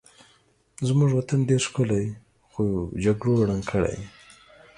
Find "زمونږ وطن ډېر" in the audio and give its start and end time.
0.87-1.61